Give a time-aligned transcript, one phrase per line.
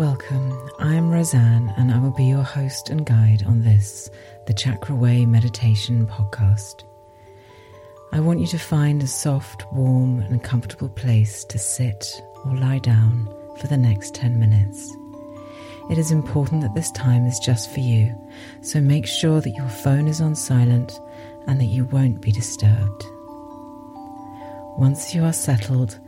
[0.00, 0.58] Welcome.
[0.78, 4.08] I'm Rosanne, and I will be your host and guide on this,
[4.46, 6.84] the Chakra Way Meditation Podcast.
[8.10, 12.78] I want you to find a soft, warm, and comfortable place to sit or lie
[12.78, 13.28] down
[13.58, 14.90] for the next 10 minutes.
[15.90, 18.10] It is important that this time is just for you,
[18.62, 20.98] so make sure that your phone is on silent
[21.46, 23.04] and that you won't be disturbed.
[24.78, 26.00] Once you are settled,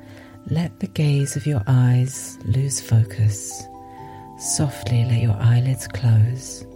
[0.46, 3.68] let the gaze of your eyes lose focus
[4.42, 6.66] Softly let your eyelids close.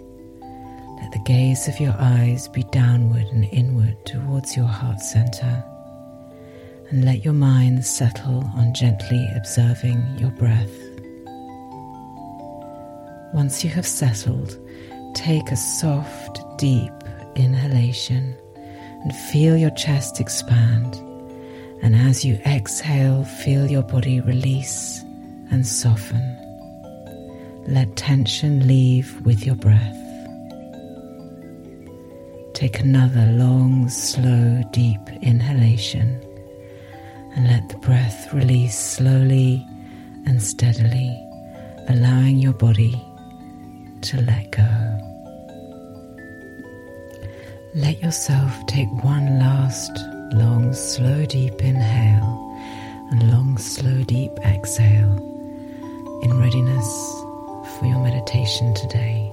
[0.41, 5.65] Let the gaze of your eyes be downward and inward towards your heart center.
[6.91, 10.71] And let your mind settle on gently observing your breath.
[13.35, 14.57] Once you have settled,
[15.15, 16.93] take a soft, deep
[17.35, 18.37] inhalation
[19.03, 20.95] and feel your chest expand.
[21.83, 25.03] And as you exhale, feel your body release
[25.51, 26.46] and soften.
[27.69, 29.99] Let tension leave with your breath.
[32.55, 36.23] Take another long, slow, deep inhalation
[37.35, 39.67] and let the breath release slowly
[40.27, 41.11] and steadily,
[41.89, 42.95] allowing your body
[44.03, 45.01] to let go.
[47.75, 49.91] Let yourself take one last
[50.33, 52.59] long, slow, deep inhale
[53.11, 55.19] and long, slow, deep exhale
[56.23, 57.26] in readiness
[57.79, 59.33] for your meditation today.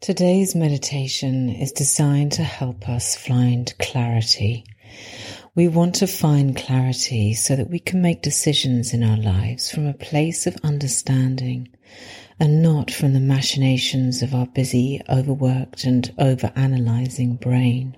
[0.00, 4.66] Today's meditation is designed to help us find clarity
[5.56, 9.86] we want to find clarity so that we can make decisions in our lives from
[9.86, 11.68] a place of understanding
[12.40, 17.96] and not from the machinations of our busy, overworked, and overanalyzing brain.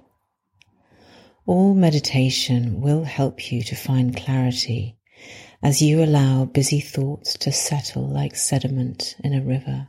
[1.46, 4.98] All meditation will help you to find clarity
[5.62, 9.86] as you allow busy thoughts to settle like sediment in a river,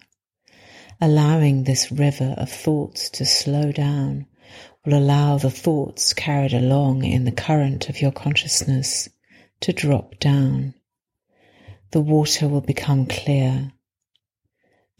[1.01, 4.25] allowing this river of thoughts to slow down
[4.87, 9.09] will allow the thoughts carried along in the current of your consciousness
[9.59, 10.73] to drop down.
[11.91, 13.73] The water will become clear.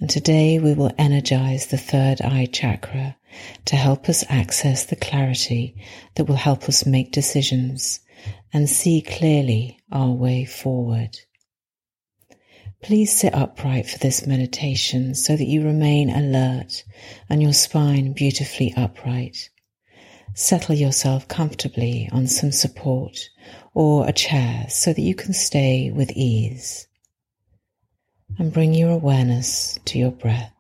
[0.02, 3.16] And today we will energize the third eye chakra
[3.64, 5.82] to help us access the clarity
[6.16, 8.02] that will help us make decisions
[8.52, 11.18] and see clearly our way forward.
[12.84, 16.84] Please sit upright for this meditation so that you remain alert
[17.30, 19.50] and your spine beautifully upright.
[20.40, 23.32] Settle yourself comfortably on some support
[23.74, 26.88] or a chair so that you can stay with ease.
[28.38, 30.54] And bring your awareness to your breath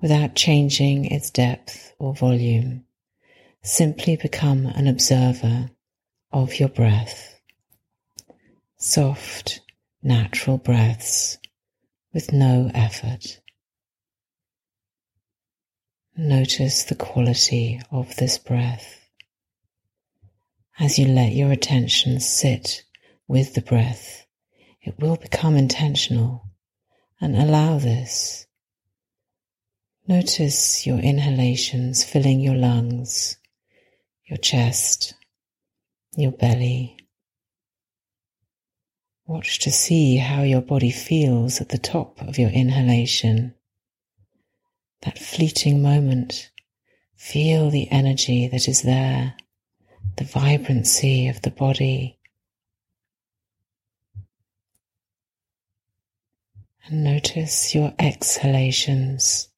[0.00, 2.84] without changing its depth or volume.
[3.62, 5.70] Simply become an observer
[6.32, 7.40] of your breath.
[8.76, 9.60] Soft,
[10.02, 11.38] natural breaths
[12.12, 13.38] with no effort.
[16.16, 19.08] Notice the quality of this breath.
[20.78, 22.84] As you let your attention sit
[23.26, 24.26] with the breath,
[24.82, 26.50] it will become intentional
[27.18, 28.46] and allow this.
[30.06, 33.38] Notice your inhalations filling your lungs,
[34.26, 35.14] your chest,
[36.14, 36.98] your belly.
[39.24, 43.54] Watch to see how your body feels at the top of your inhalation
[45.02, 46.50] that fleeting moment,
[47.16, 49.34] feel the energy that is there,
[50.16, 52.18] the vibrancy of the body.
[56.86, 59.48] And notice your exhalations.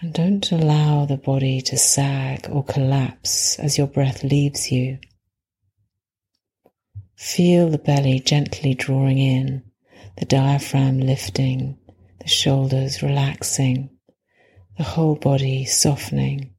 [0.00, 4.98] And don't allow the body to sag or collapse as your breath leaves you.
[7.16, 9.62] Feel the belly gently drawing in,
[10.18, 11.78] the diaphragm lifting,
[12.24, 13.90] the shoulders relaxing,
[14.78, 16.54] the whole body softening.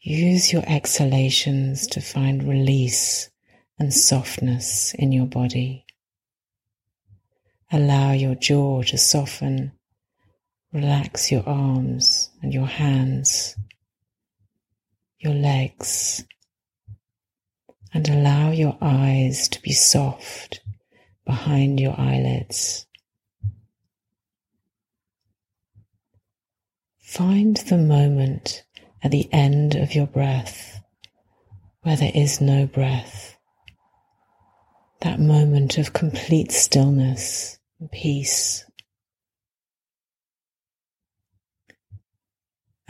[0.00, 3.28] Use your exhalations to find release
[3.78, 5.84] and softness in your body.
[7.70, 9.72] Allow your jaw to soften.
[10.72, 13.54] Relax your arms and your hands,
[15.18, 16.24] your legs,
[17.92, 20.62] and allow your eyes to be soft
[21.26, 22.86] behind your eyelids.
[27.14, 28.64] Find the moment
[29.00, 30.80] at the end of your breath
[31.82, 33.38] where there is no breath,
[35.02, 38.64] that moment of complete stillness and peace.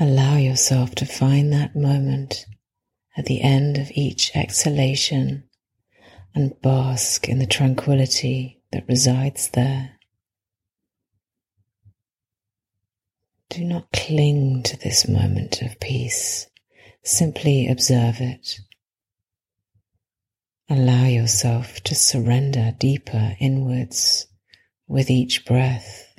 [0.01, 2.47] Allow yourself to find that moment
[3.19, 5.45] at the end of each exhalation
[6.35, 9.94] and bask in the tranquility that resides there.
[13.55, 16.49] Do not cling to this moment of peace.
[17.05, 18.59] Simply observe it.
[20.69, 24.27] Allow yourself to surrender deeper inwards
[24.89, 26.17] with each breath,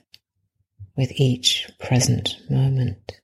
[0.96, 3.20] with each present moment.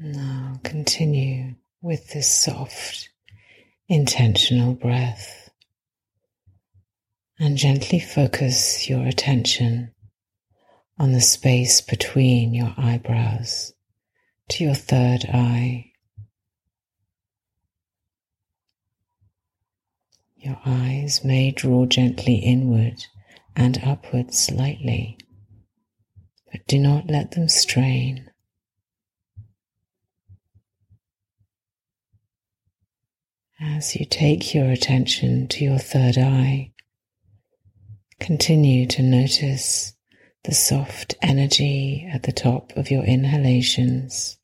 [0.00, 3.10] Now continue with this soft,
[3.88, 5.50] intentional breath
[7.38, 9.92] and gently focus your attention
[10.98, 13.72] on the space between your eyebrows
[14.48, 15.92] to your third eye.
[20.36, 23.04] Your eyes may draw gently inward
[23.54, 25.18] and upward slightly,
[26.50, 28.30] but do not let them strain.
[33.76, 36.72] As you take your attention to your third eye,
[38.18, 39.94] continue to notice
[40.44, 44.38] the soft energy at the top of your inhalations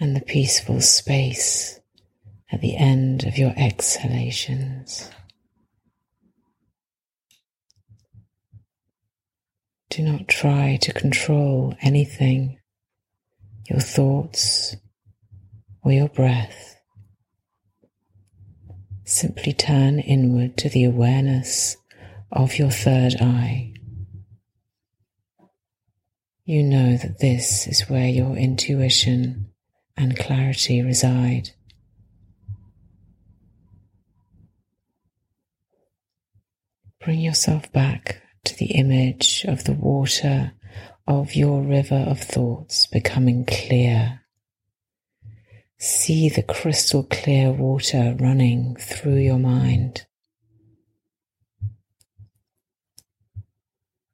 [0.00, 1.78] and the peaceful space
[2.50, 5.08] at the end of your exhalations.
[9.90, 12.58] Do not try to control anything,
[13.70, 14.74] your thoughts
[15.84, 16.77] or your breath.
[19.08, 21.78] Simply turn inward to the awareness
[22.30, 23.72] of your third eye.
[26.44, 29.48] You know that this is where your intuition
[29.96, 31.52] and clarity reside.
[37.02, 40.52] Bring yourself back to the image of the water
[41.06, 44.20] of your river of thoughts becoming clear
[45.80, 50.06] See the crystal clear water running through your mind.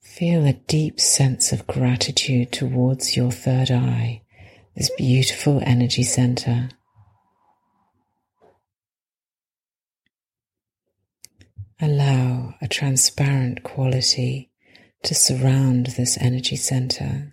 [0.02, 4.22] Feel a deep sense of gratitude towards your third eye,
[4.76, 6.68] this beautiful energy center.
[11.80, 14.50] Allow a transparent quality
[15.02, 17.32] to surround this energy center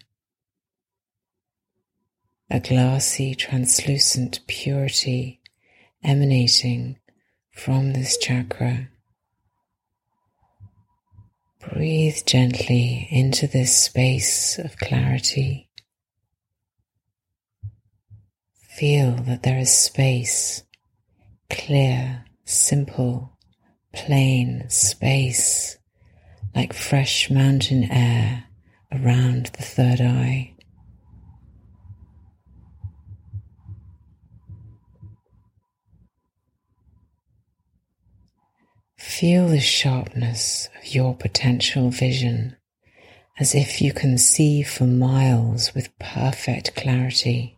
[2.52, 5.40] a glassy, translucent purity
[6.04, 7.00] emanating
[7.50, 8.90] from this chakra.
[11.60, 15.70] Breathe gently into this space of clarity.
[18.62, 20.64] Feel that there is space,
[21.50, 23.38] clear, simple,
[23.94, 25.78] plain space,
[26.54, 28.44] like fresh mountain air
[28.92, 30.54] around the third eye.
[39.22, 42.58] Feel the sharpness of your potential vision
[43.38, 47.56] as if you can see for miles with perfect clarity,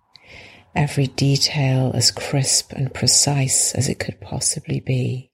[0.75, 5.32] every detail as crisp and precise as it could possibly be.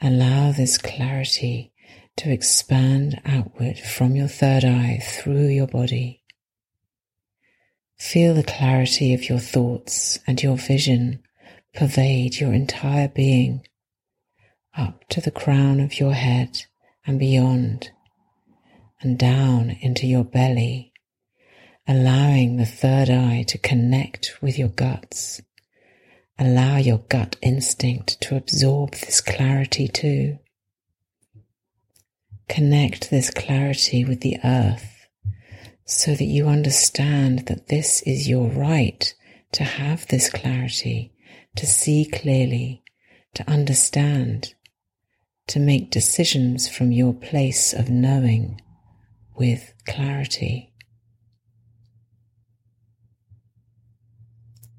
[0.00, 1.72] Allow this clarity
[2.18, 6.22] to expand outward from your third eye through your body.
[7.96, 11.20] Feel the clarity of your thoughts and your vision
[11.74, 13.66] pervade your entire being
[14.76, 16.64] up to the crown of your head
[17.06, 17.90] and beyond,
[19.00, 20.92] and down into your belly,
[21.86, 25.40] allowing the third eye to connect with your guts.
[26.38, 30.38] Allow your gut instinct to absorb this clarity too.
[32.48, 35.06] Connect this clarity with the earth
[35.84, 39.12] so that you understand that this is your right
[39.52, 41.12] to have this clarity,
[41.56, 42.82] to see clearly,
[43.34, 44.54] to understand,
[45.48, 48.60] to make decisions from your place of knowing
[49.36, 50.72] with clarity.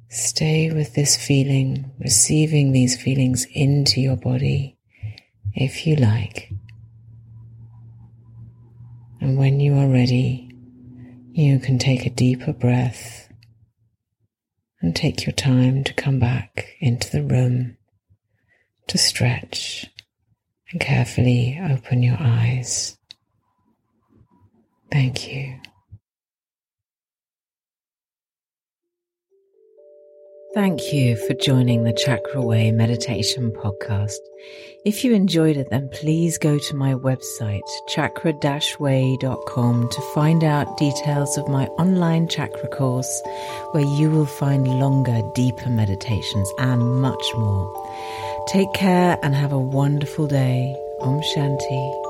[0.09, 4.77] Stay with this feeling, receiving these feelings into your body
[5.53, 6.51] if you like.
[9.19, 10.51] And when you are ready,
[11.31, 13.27] you can take a deeper breath
[14.81, 17.77] and take your time to come back into the room
[18.87, 19.87] to stretch
[20.73, 22.97] and carefully open your eyes.
[24.91, 25.55] Thank you.
[30.53, 34.19] Thank you for joining the Chakra Way Meditation Podcast.
[34.85, 41.39] If you enjoyed it, then please go to my website, chakra-way.com to find out details
[41.39, 43.23] of my online chakra course
[43.71, 47.73] where you will find longer, deeper meditations and much more.
[48.47, 50.75] Take care and have a wonderful day.
[51.01, 52.02] Om Shanti.